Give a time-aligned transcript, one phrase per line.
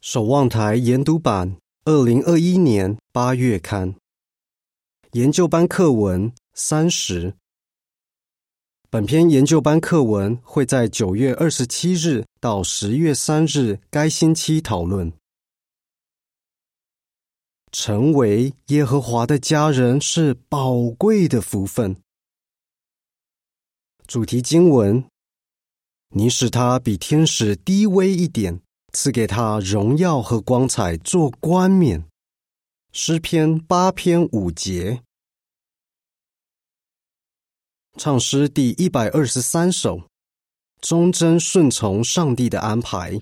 [0.00, 3.96] 守望台研读版，二零二一年八月刊，
[5.12, 7.34] 研究班课文三十。
[8.88, 15.12] 本篇研究班课文会在九月二十七日到十月三日该星期讨论。
[17.72, 21.96] 成为耶和华的家人是宝贵的福分。
[24.06, 25.04] 主题经文：
[26.10, 28.60] 你使他比天使低微一点。
[28.96, 32.06] 赐给他荣耀和光彩，做冠冕。
[32.92, 35.02] 诗篇八篇五节，
[37.98, 40.08] 唱诗第一百二十三首，
[40.80, 43.20] 忠贞顺从上帝的安排。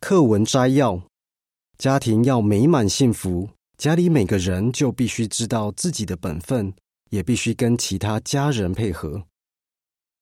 [0.00, 1.02] 课文摘要：
[1.76, 6.72] 家庭要美满幸福，家里每个人就必须知道自己的本分，
[7.10, 9.22] 也必须跟其他家人配合。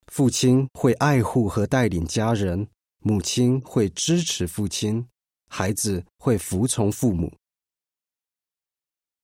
[0.09, 2.67] 父亲会爱护和带领家人。
[3.03, 5.07] 母亲会支持父亲，
[5.49, 7.33] 孩子会服从父母。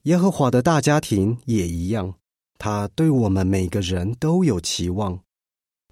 [0.02, 2.14] 耶和华的大家庭也一样，
[2.58, 5.20] 他对我们每个人都有期望。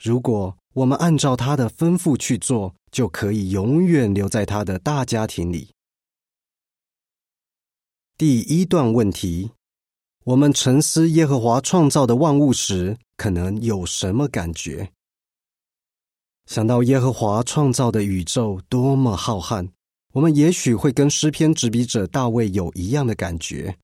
[0.02, 5.70] 如果我们按照他的吩咐去做，就可以永远留在他的大家庭里。
[8.18, 9.52] 第一段问题：
[10.24, 14.92] 我们沉思耶和华创造的万物时，可能有什么感觉？
[16.46, 19.68] 想到耶和华创造的宇宙多么浩瀚，
[20.14, 23.76] 我们也许会跟诗篇执笔者大卫有一样的感觉。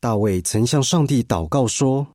[0.00, 2.08] 大卫曾向上帝祷告说：“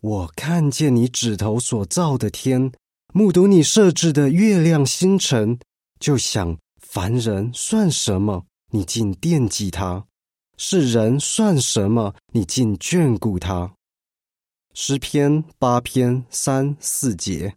[0.00, 2.72] 我看见你指头所造的天，
[3.12, 5.58] 目睹你设置的月亮星辰，
[6.00, 8.46] 就想凡人算什么？
[8.70, 10.06] 你竟惦记他；
[10.56, 12.14] 是人算什么？
[12.32, 13.74] 你竟眷顾他。”
[14.72, 17.56] 诗篇八篇三四节。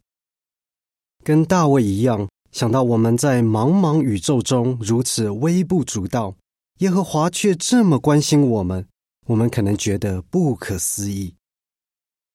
[1.23, 6.35] 跟大卫一样，想到我们在茫茫宇宙中如此微不足道，
[6.79, 8.87] 耶和华却这么关心我们，
[9.27, 11.33] 我们可能觉得不可思议。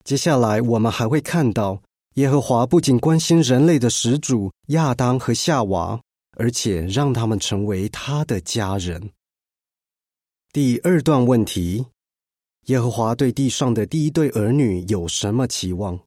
[0.05, 1.83] 接下来，我们还会看到，
[2.15, 6.01] 耶和华不仅关心人类的始祖亚当和夏娃，
[6.37, 9.11] 而且让他们成为他的家人。
[10.53, 11.87] 第二段问题：
[12.67, 15.99] 耶和华对地上的第一对儿女有什么期望？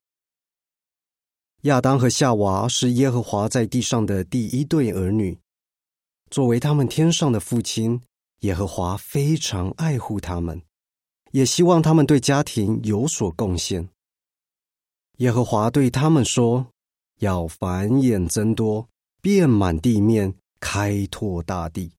[1.66, 5.36] 亚当和夏娃是耶和华在地上的第一对儿女，
[6.30, 8.00] 作为他们天上的父亲，
[8.42, 10.62] 耶和华非常爱护他们，
[11.32, 13.90] 也希望他们对家庭有所贡献。
[15.18, 16.68] 耶和华对他们说
[17.18, 18.88] ：“要繁衍增多，
[19.20, 21.92] 遍满地面，开拓大地。”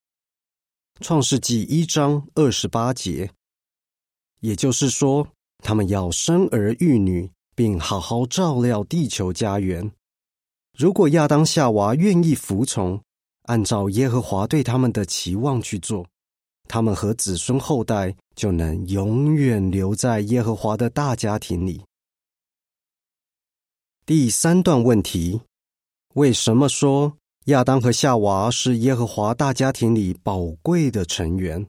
[1.02, 3.28] 创世纪一章二十八节，
[4.38, 5.26] 也就是说，
[5.58, 7.28] 他们要生儿育女。
[7.56, 9.90] 并好好照料地球家园。
[10.78, 13.00] 如果亚当夏娃愿意服从，
[13.44, 16.06] 按照耶和华对他们的期望去做，
[16.68, 21.82] 他们和子孙后代就能永远留在耶和华的大家庭里。
[24.04, 25.40] 第三段问题：
[26.14, 31.66] 为什么说亚当和夏娃是耶和华大家庭里宝贵的成员？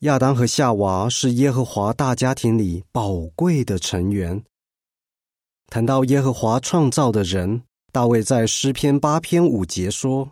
[0.00, 4.44] 亚当和夏娃是耶和华大家庭里宝贵的成员。
[5.68, 7.62] 谈到耶和华创造的人，
[7.92, 10.30] 大卫在诗篇八篇五节说：“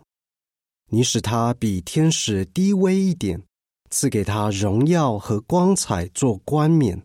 [0.91, 3.41] 你使他比天使低微一点，
[3.89, 7.01] 赐给他荣耀和光彩做冠冕。”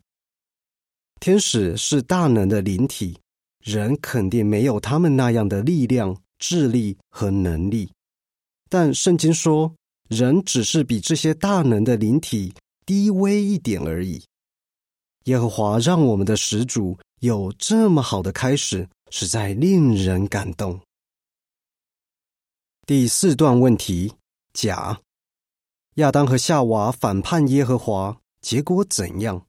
[1.19, 3.19] 天使是大能的灵体，
[3.65, 7.91] 人肯定没有他们那样的力量、智力和能力。
[8.69, 9.75] 但圣经说。
[10.11, 12.53] 人只是比这些大能的灵体
[12.85, 14.21] 低微一点而已。
[15.27, 20.81] 耶和华让我们的始祖有这么好的开始，实在令人感动。
[22.87, 24.13] 第四段问题：
[24.53, 25.01] 甲，
[25.95, 29.47] 亚当和夏娃反叛耶和华，结果怎样？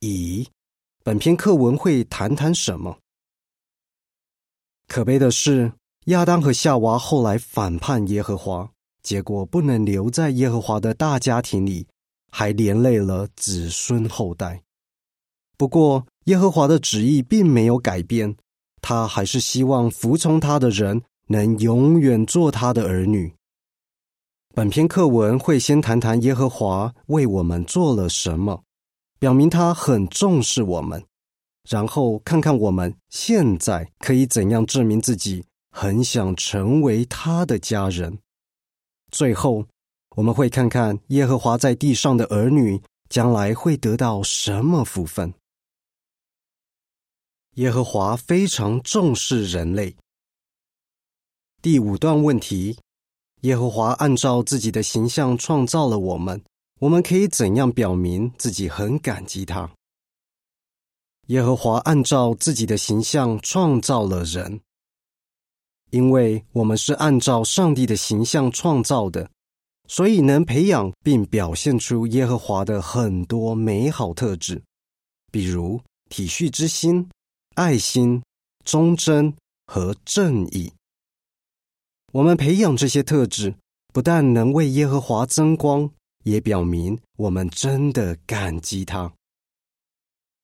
[0.00, 0.48] 乙，
[1.04, 2.98] 本篇课文会谈谈什么？
[4.88, 5.72] 可悲的是，
[6.06, 8.68] 亚当和夏娃后来反叛耶和华。
[9.02, 11.86] 结果不能留在耶和华的大家庭里，
[12.30, 14.62] 还连累了子孙后代。
[15.56, 18.36] 不过，耶和华的旨意并没有改变，
[18.80, 23.34] 他还是希望服从他的人能永远做他的儿女。
[24.54, 28.62] 本篇课文会先谈谈耶和华为我们做了什么，
[29.18, 31.04] 表明他很重视我们，
[31.68, 38.18] 然后看看我们现在可以怎样证明自己很想成为他的家人。
[39.10, 39.66] 最后，
[40.16, 45.32] 我们会看看耶和华在地上的儿女将来会得到什么福分。
[47.54, 49.96] 耶和华非常重视人类。
[51.60, 52.78] 第五段问题：
[53.42, 56.42] 耶和华按照自己的形象创造了我们，
[56.78, 59.70] 我们可以怎样表明自己很感激他？
[61.26, 64.60] 耶和华按照自己的形象创造了人，
[65.90, 69.28] 因为我们是按照上帝的形象创造的，
[69.88, 74.62] 所以能培养并表现出耶和华的很多美好特质，
[75.32, 77.08] 比如体恤之心、
[77.54, 78.22] 爱心、
[78.64, 79.34] 忠贞
[79.66, 80.72] 和正义。
[82.12, 83.54] 我们培养这些特质，
[83.92, 85.90] 不但能为耶和华增光，
[86.24, 89.12] 也表明我们真的感激他。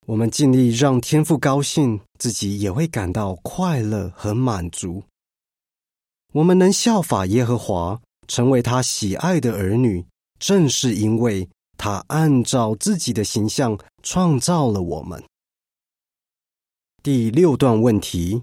[0.07, 5.03] 我们尽力让天父高兴，自己也会感到快乐和满足。
[6.33, 10.05] 我们能效法耶和华，成为他喜爱的儿女，
[10.39, 15.23] 正是因为他按照自己的形象创造了我们。
[17.03, 18.43] 第六段问题：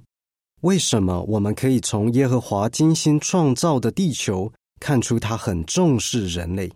[0.62, 6.72] 为什么我们可以从耶和华精心创造的地球看出他很重视人类？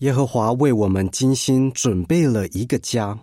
[0.00, 3.18] 耶和华为我们精心准备了一个家。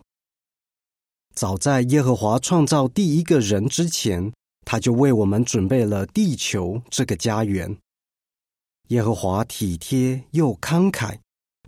[1.34, 4.34] 早在耶和华创造第一个人之前，
[4.66, 7.78] 他就为我们准备了地球这个家园。
[8.90, 11.20] 耶和华体贴又慷慨，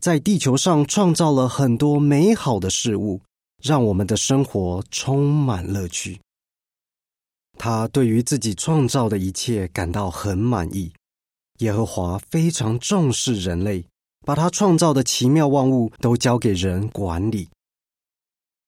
[0.02, 3.22] 在地球上创造了很多美好的事物，
[3.64, 6.20] 让我们的生活充满乐趣。
[7.58, 10.92] 他对于自己创造的一切感到很满意。
[11.60, 13.86] 耶和华非常重视人类。
[14.26, 17.48] 把他创造的奇妙万物都交给人管理。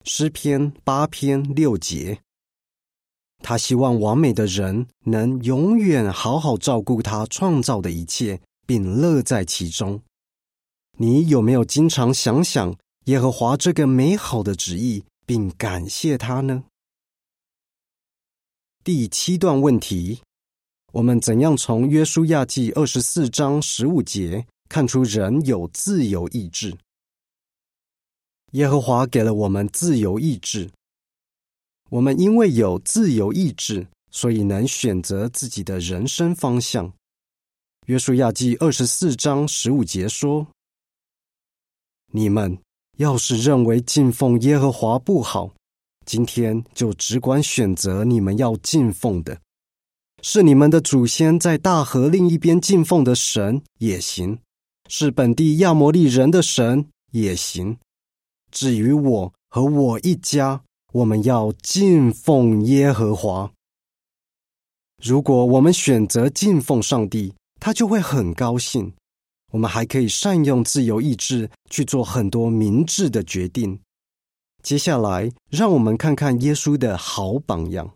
[0.06, 2.18] 诗篇八篇六节，
[3.42, 10.00] 他希望完美的人能永远好好照顾他创造的一切，并乐在其中。
[10.98, 12.76] 你有没有经常想想
[13.06, 16.64] 耶和华这个美好的旨意，并感谢他呢？
[18.84, 20.20] 第七段问题：
[20.92, 24.46] 我们怎样从约书亚记二十四章十五节？
[24.68, 26.76] 看出人有自由意志。
[28.52, 30.70] 耶和华给了我们自由意志，
[31.90, 36.92] 我们因为有自由意志，所以能选择自己的人生方向。
[37.86, 40.46] 约书亚记二十四章十五节说
[42.12, 42.56] ：“你们
[42.98, 45.52] 要是认为敬奉耶和华不好，
[46.06, 49.40] 今天就只管选择你们要敬奉的，
[50.22, 54.38] 是你们的祖先在大河另一边敬奉的神也行。”
[54.88, 57.78] 是本地亚摩利人的神也行。
[58.50, 63.52] 至于我和我一家，我们要敬奉耶和华。
[65.02, 68.92] 如果我们选择敬奉上帝，他就会很高兴。
[69.52, 73.80] 我们还可以善用自由意志去做很多明智的决定。
[74.62, 77.94] 接下来，让我们看看耶稣的好榜样。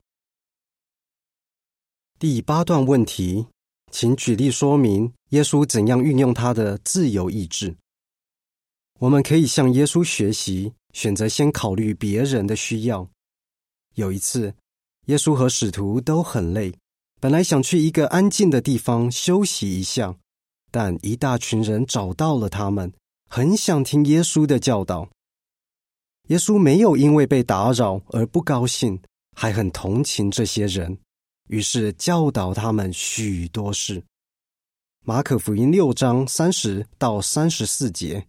[2.18, 3.46] 第八段问题。
[3.90, 7.76] 请举例说明耶稣怎样运用他的自由意志。
[8.98, 13.06] 我们可以向耶稣学习，选择先考虑别人的需要。
[13.96, 14.54] 有一次，
[15.06, 16.74] 耶稣和使徒都很累，
[17.20, 20.16] 本来想去一个安静的地方休息一下，
[20.70, 22.90] 但一大群人找到了他们，
[23.28, 25.06] 很想听耶稣的教导。
[26.28, 28.98] 耶稣没有因为被打扰而不高兴，
[29.36, 30.96] 还很同情这些人。
[31.48, 34.02] 于是教导他们许多事。
[35.04, 38.26] 马可福音六章三十到三十四节，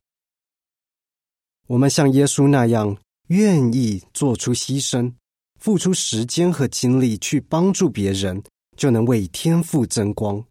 [1.67, 5.13] 我们像耶稣那样愿意做出牺牲，
[5.60, 8.43] 付出时间和精力去帮助别人，
[8.77, 10.43] 就能为天赋增光。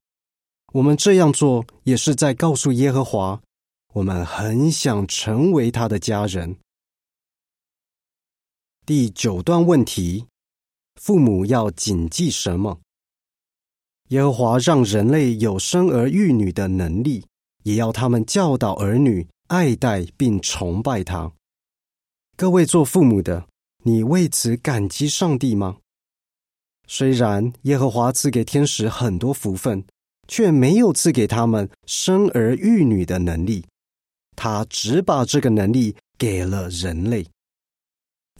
[0.72, 3.40] 我们这样做也是在告诉耶和华，
[3.92, 6.56] 我们很想成为他的家人。
[8.84, 10.26] 第九段问题。
[11.00, 12.78] 父母要谨记什么？
[14.10, 17.26] 耶和华让人类有生儿育女的能力，
[17.64, 21.32] 也要他们教导儿女爱戴并崇拜他。
[22.36, 23.46] 各位做父母的，
[23.84, 25.78] 你为此感激上帝吗？
[26.86, 29.84] 虽然耶和华赐给天使很多福分，
[30.28, 33.64] 却没有赐给他们生儿育女的能力，
[34.36, 37.26] 他只把这个能力给了人类。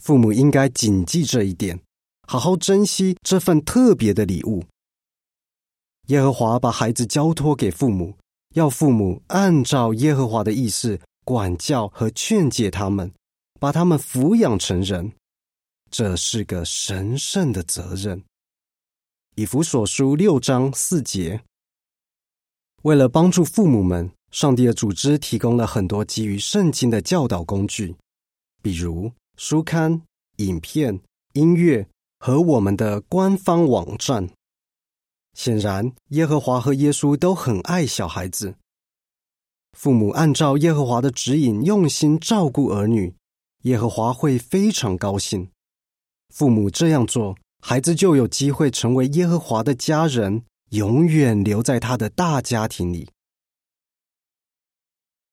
[0.01, 1.79] 父母应该谨记这一点。
[2.27, 4.63] 好好珍惜这份特别的礼物。
[6.07, 8.17] 耶和华把孩子交托给父母，
[8.55, 13.09] 要父母按照耶和华的意思管教和劝诫他们，
[13.59, 15.11] 把他们抚养成人。
[15.89, 18.21] 这是个神圣的责任。
[19.35, 21.41] 以弗所书六章四节。
[22.83, 27.95] 为了帮助父母们，上帝的组织提供了很多基于圣经的教导工具，
[28.61, 30.01] 比如书刊、
[30.37, 30.99] 影片、
[31.33, 31.87] 音乐。
[32.17, 34.27] 和我们的官方网站。
[35.35, 38.55] 显然，耶和华和耶稣都很爱小孩子。
[39.73, 43.13] 父母按照耶和华的指引用心照顾儿女，
[43.63, 45.51] 耶和华会非常高兴。
[46.33, 53.09] 父母这样做，孩子就有机会成为耶和华的家人，永远留在他的大家庭里。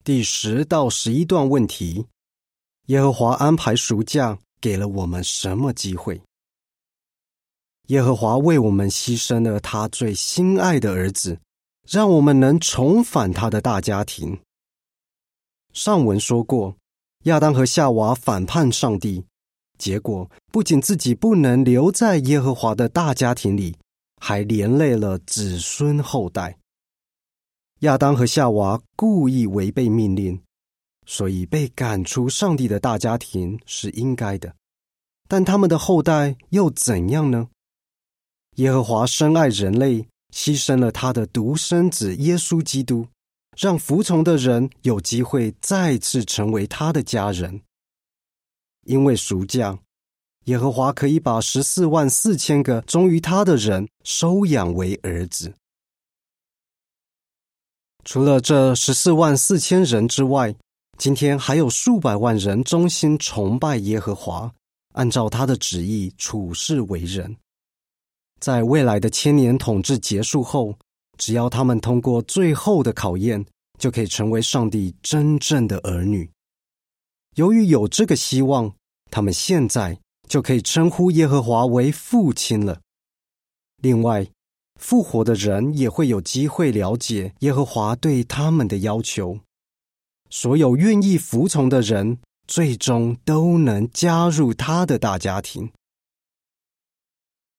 [0.03, 2.07] 第十到十一段问题：
[2.87, 6.21] 耶和华安排暑假，给了我们什么机会？
[7.93, 11.39] 耶和华为我们牺牲了他最心爱的儿子，
[11.87, 14.41] 让我们能重返他的大家庭。
[15.75, 16.75] 上文说过，
[17.25, 19.23] 亚当和夏娃反叛上帝，
[19.77, 23.77] 结果不仅自己不能留在耶和华的大家庭里，
[24.17, 26.57] 还连累了子孙后代。
[27.81, 30.41] 亚当和夏娃故意违背命令，
[31.05, 34.55] 所以被赶出上帝的大家庭是应该的。
[35.29, 37.49] 但他们的后代又怎样呢？
[38.57, 43.07] 耶和华深爱人类，牺牲了他的独生子耶稣基督，
[43.57, 47.61] 让服从的人有机会再次成为他的家人。
[48.85, 49.79] 因为赎价，
[50.45, 55.55] 耶和华可以把十四万四千个忠于他的人收养为儿子。
[58.05, 60.55] 除了这十四万四千人之外，
[60.99, 64.53] 今天还有数百万人忠心崇拜耶和华，
[64.93, 67.35] 按照他的旨意处事为人。
[68.43, 70.77] 在未来的千年统治结束后，
[71.17, 73.47] 只要他们通过最后的考验，
[73.79, 76.29] 就可以成为上帝真正的儿女。
[77.37, 78.75] 由于有这个希望，
[79.13, 79.97] 他们现在
[80.29, 82.81] 就可以称呼耶和华为父亲了。
[83.81, 84.27] 另外，
[84.81, 89.39] 复活的人也会有机会了解耶和华对他们的要求。
[90.31, 92.19] 所有愿意服从的人，
[92.49, 95.71] 最终都能加入他的大家庭。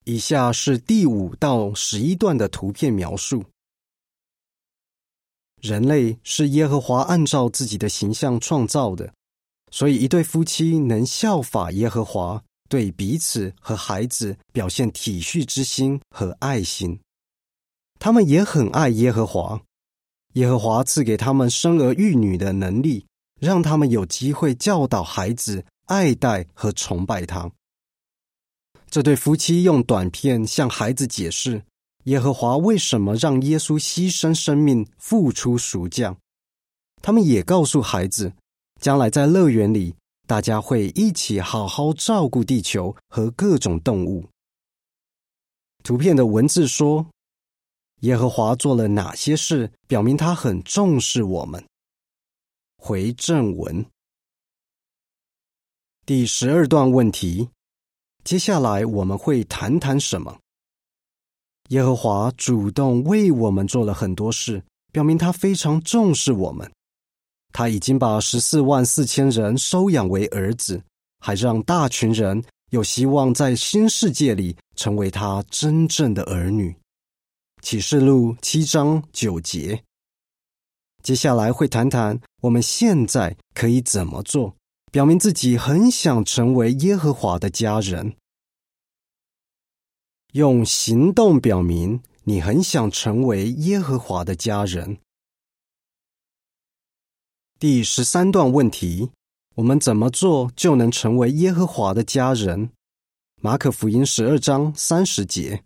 [0.06, 3.44] 以下是第五到十一段的图片描述。
[5.62, 9.14] 人类是耶和华按照自己的形象创造的，
[9.72, 17.00] 所以一对夫妻能效法耶和华，对彼此和孩子表现体恤之心和爱心。
[17.98, 19.62] 他们也很爱耶和华，
[20.34, 23.06] 耶和华赐给他们生儿育女的能力，
[23.40, 27.50] 让他们有机会教导孩子爱戴和崇拜他。
[28.94, 31.66] 这对夫妻用短片向孩子解释
[32.04, 36.16] 耶和华为什么让耶稣牺牲生命、付出赎价。
[37.02, 38.32] 他们也告诉孩子，
[38.80, 39.96] 将来在乐园里，
[40.28, 44.30] 大家会一起好好照顾地球和各种动物。
[45.84, 47.04] 图片的文字说，
[48.02, 51.66] 耶和华做了哪些事，表明他很重视我们。
[52.78, 53.84] 回正文
[56.06, 57.50] 第十二段问题。
[58.24, 60.38] 接下来我们会谈谈什么？
[61.70, 66.72] 耶和华主动为我们做了很多事，表明他非常重视我们。
[67.52, 70.82] 他已经把十四万四千人收养为儿子，
[71.20, 76.76] 还让大群人有希望在新世界里成为他真正的儿女。
[77.62, 79.84] 启示录七章九节。
[81.02, 84.56] 接下来会谈谈我们现在可以怎么做。
[84.94, 88.16] 表明自己很想成为耶和华的家人，
[90.34, 95.00] 用行动表明你很想成为耶和华的家人。
[97.58, 99.10] 第十三段问题：
[99.56, 102.70] 我们怎么做就能成为耶和华的家人？
[103.42, 105.64] 马可福音十二章三十节：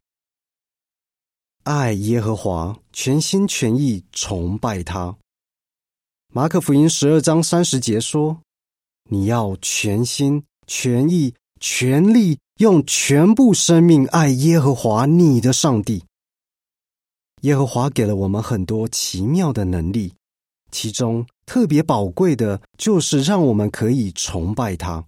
[1.63, 5.17] 爱耶和华，全心全意崇拜他。
[6.29, 8.41] 马可福音十二章三十节说。
[9.09, 16.03] 你要全心全意全力用全部生命爱耶和华你的上帝。
[17.41, 20.13] 耶和华给了我们很多奇妙的能力，
[20.71, 25.05] 其中特别宝贵的就是让我们可以崇拜他。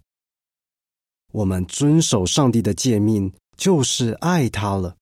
[1.31, 4.95] 我们遵守上帝的诫命，就是爱他了。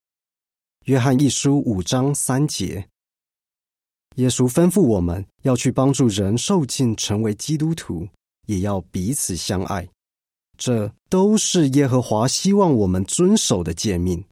[0.85, 2.87] 约翰一书五章三节，
[4.15, 8.07] 耶稣吩咐我们要去帮助人受尽，成为基督徒。
[8.47, 9.87] 也要彼此相爱，
[10.57, 14.25] 这都是耶和华希望我们遵守的诫命。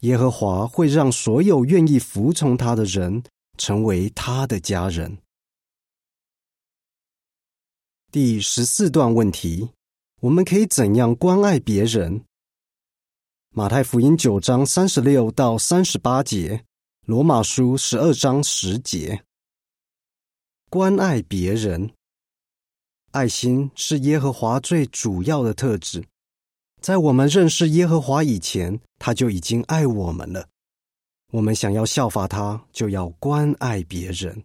[0.00, 3.22] 耶和华会让所有愿意服从他的人
[3.58, 5.18] 成为他的家人。
[8.10, 9.68] 第十四段问题：
[10.20, 12.24] 我们可以怎样关爱别人？
[13.50, 16.64] 马太福音九章三十六到三十八节，
[17.04, 19.22] 罗马书十二章十节，
[20.70, 21.92] 关爱别人。
[23.12, 26.04] 爱心是耶和华最主要的特质，
[26.80, 30.46] 在我们认识耶和华以前，他就已经爱我们了。
[31.32, 34.44] 我们想要效法他，就要关爱别人。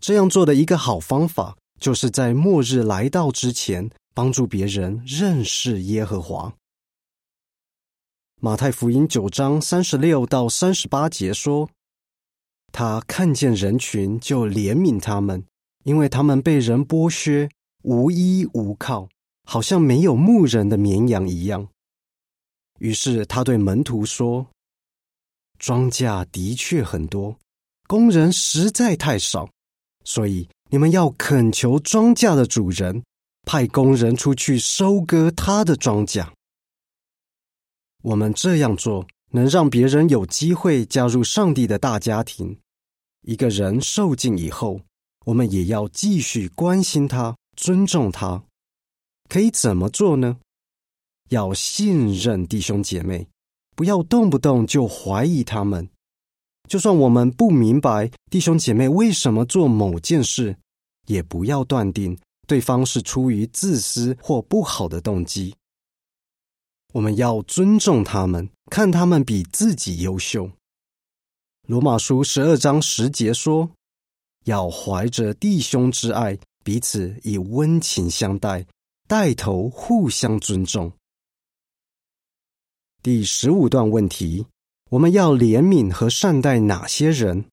[0.00, 6.54] 这样做的一个好方法，就是在末日来到之前，帮助别人认识耶和华。
[8.40, 11.68] 马太福音九章三十六到三十八节说
[12.72, 15.44] ：“他看见人群，就怜悯他们，
[15.84, 17.48] 因为他们被人剥削，
[17.82, 19.08] 无依无靠，
[19.44, 21.68] 好像没有牧人的绵羊一样。”
[22.80, 24.46] 于是他对门徒说
[25.58, 27.36] ：“庄稼的确很多，
[27.86, 29.48] 工人实在太少，
[30.04, 33.02] 所以你们要恳求庄稼的主人，
[33.42, 36.26] 派工人出去收割他的庄稼。”
[38.02, 42.58] 我们这样做，能让别人有机会加入上帝的大家庭。
[43.20, 44.80] 一个人受尽以后，
[45.24, 48.42] 我们也要继续关心他、尊重他。
[49.28, 50.38] 可以怎么做呢？
[51.30, 53.26] 要信任弟兄姐妹，
[53.74, 55.88] 不要动不动就怀疑他们。
[56.68, 60.56] 就算我们不明白弟兄姐妹为什么做某件事，
[61.06, 65.54] 也不要断定对方是出于自私或不好的动机。
[66.92, 70.50] 我们要尊重他们，看他们比自己优秀。
[71.66, 73.70] 罗马书十二章十节说
[74.44, 78.66] ：“要怀着弟兄之爱，彼此以温情相待，
[79.08, 80.92] 带头互相尊重。”
[83.02, 84.46] 第十五段问题：
[84.90, 87.44] 我们要怜悯和善待哪些人？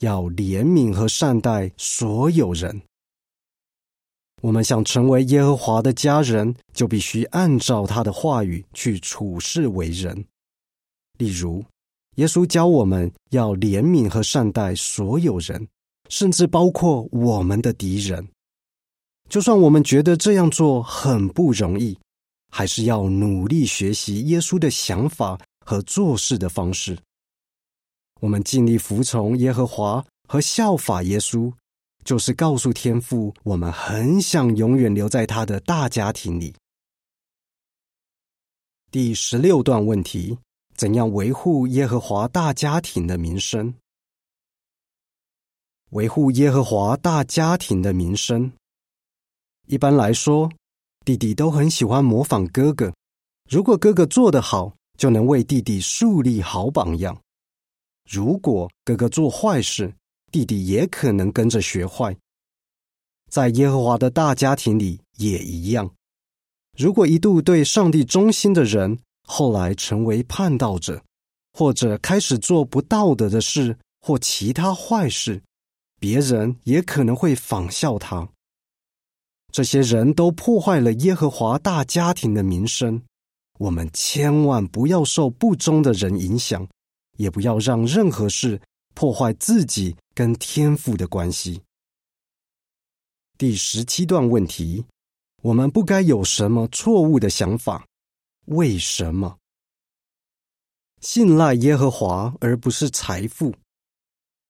[0.00, 2.82] 要怜悯和善待所有人。
[4.40, 10.24] 我们想成为耶和华的家人，就必须按照他的话语去处事为人。
[11.18, 11.64] 例如，
[12.16, 15.68] 耶稣教我们要怜悯和善待所有人，
[16.12, 18.28] 甚至包括我们的敌人。
[19.30, 21.98] 就算我们觉得这样做很不容易，
[22.50, 26.98] 还是要努力学习耶稣的想法和做事的方式。
[28.20, 31.50] 我们尽力服从耶和华和效法耶稣。
[32.04, 36.52] 就是告诉天父，我们很想永远留在他的大家庭里。
[38.90, 40.36] 第十六段问题：
[40.74, 43.72] 怎样维护耶和华大家庭的名声？
[45.92, 48.50] 维护耶和华大家庭的名声。
[49.66, 50.50] 一般来说，
[51.04, 52.94] 弟弟都很喜欢模仿哥哥。
[53.50, 57.14] 如果哥哥做得好，就能为弟弟树立好榜样；
[58.10, 59.94] 如果哥哥做坏事，
[60.30, 62.16] 弟弟也可能跟着学坏，
[63.30, 65.90] 在耶和华的大家庭里也一样。
[66.78, 71.04] 如果一度对上帝忠心的人，后来成为叛道者，
[71.52, 75.42] 或者开始做不道德的事或其他坏事，
[76.02, 78.28] 别人也可能会仿效他。
[79.52, 83.00] 这些人都破坏了耶和华大家庭的名声。
[83.60, 86.66] 我们千万不要受不忠的人影响，
[87.18, 88.60] 也不要让任何事
[88.94, 89.96] 破坏自己。
[90.14, 91.62] 跟天赋的关系。
[93.38, 94.84] 第十七段问题：
[95.40, 97.86] 我们不该有什么错误的想法？
[98.44, 99.38] 为什么？
[101.00, 103.54] 信赖耶和华而不是财富。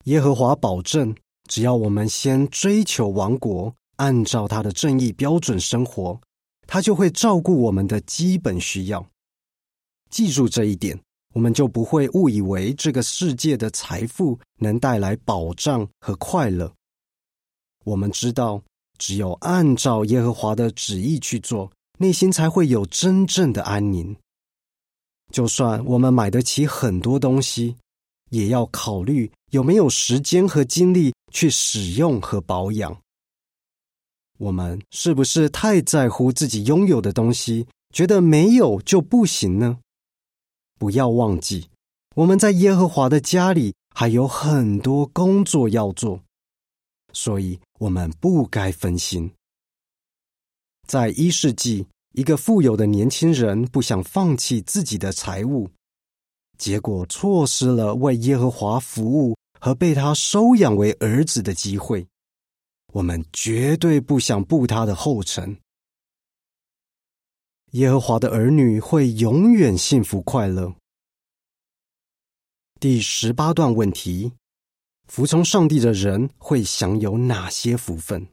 [0.06, 1.14] 耶和华保证，
[1.48, 6.20] 只要我们先追求王国，按照他的正义标准生活，
[6.66, 9.06] 他就会照顾我们的基本需要。
[10.10, 10.98] 记住这一点。
[11.34, 16.70] 我们就不会误以为这个世界的财富能带来保障和快乐。
[17.86, 18.62] 我们知道，
[18.98, 24.14] 只有按照耶和华的旨意去做，内心才会有真正的安宁。
[25.32, 27.76] 就算我们买得起很多东西，
[28.28, 32.96] 也要考虑有没有时间和精力去使用和保养。
[34.38, 39.78] 我们是不是太在乎自己拥有的东西，觉得没有就不行呢？
[40.78, 41.68] 不要忘记，
[42.16, 46.20] 我们在耶和华的家里还有很多工作要做，
[47.12, 49.30] 所以我们不该分心。
[50.88, 55.70] 在一世纪，一个富有的年轻人不想放弃自己的财物，
[56.58, 62.04] 结果错失了为耶和华服务和被他收养为儿子的机会。
[62.94, 65.56] 我们绝对不想步他的后尘。
[67.70, 70.74] 耶和华的儿女会永远幸福快乐。
[72.80, 74.32] 第十八段问题：
[75.06, 78.26] 服从上帝的人会享有哪些福分？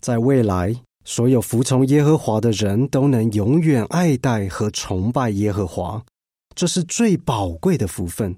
[0.00, 6.02] 在未来，所有服从耶和华的人都能永远爱戴和崇拜耶和华，
[6.54, 8.34] 这是最宝贵的福分。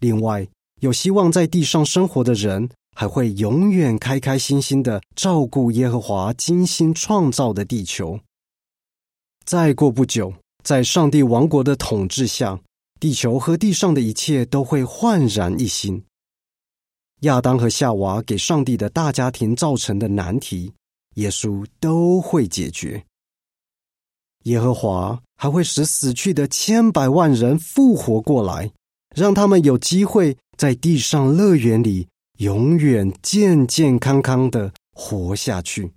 [0.00, 0.46] 另外，
[0.80, 8.20] 有希望在地上生活的人还会永远开开心心的照顾耶和华精心创造的地球。
[9.44, 12.58] 再过不久，在上帝王国的统治下，
[12.98, 16.02] 地球和地上的一切都会焕然一新。
[17.20, 20.72] 亚当和夏娃给上帝的大家庭造成的难题，
[21.14, 23.02] 耶稣都会解决。
[24.42, 28.70] 耶和华还会使死去的千百万人复活过来，
[29.16, 35.90] 让他们有机会在地上乐园里永远健健康康的活下去。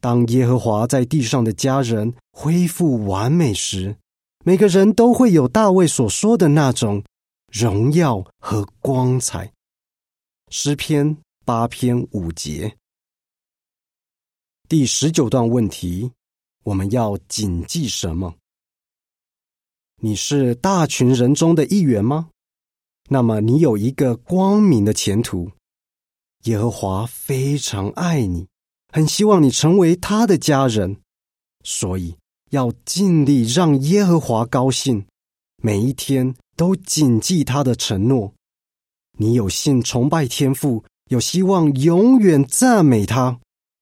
[0.00, 3.96] 当耶和华在地上的家人恢复完美时，
[4.44, 7.04] 每个人都会有大卫所说的那种
[7.52, 9.52] 荣耀和光彩。
[10.50, 12.76] 诗篇八篇五节，
[14.68, 16.10] 第十九段问题：
[16.64, 18.34] 我们要谨记什么？
[20.02, 22.28] 你是大群人中的一员吗？
[23.08, 25.50] 那么你有一个光明的前途。
[26.44, 28.46] 耶和华非常爱你，
[28.92, 30.96] 很希望你成为他的家人，
[31.64, 32.16] 所以。
[32.50, 35.04] 要尽力让耶和华高兴，
[35.60, 38.32] 每一天都谨记他的承诺。
[39.18, 43.40] 你有信崇拜天赋，有希望永远赞美他，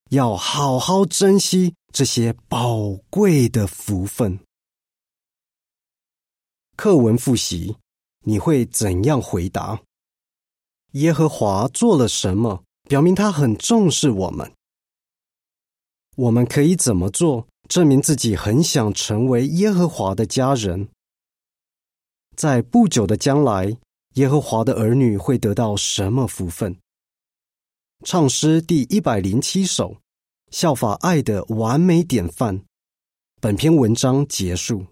[0.08, 4.40] 要好好珍惜这些宝贵的福分。
[6.76, 7.76] 课文复习，
[8.24, 9.80] 你会怎样回答？
[10.92, 14.52] 耶和华做了什么，表明他很重视我们？
[16.16, 17.46] 我们可以怎么做？
[17.68, 20.88] 证明自己很想成为耶和华的家人，
[22.36, 23.76] 在不久的将来，
[24.14, 26.76] 耶和华的儿女会得到什么福分？
[28.04, 29.96] 唱诗第一百零七首，
[30.50, 32.62] 效法爱的完美典范。
[33.40, 34.84] 本篇文章结束。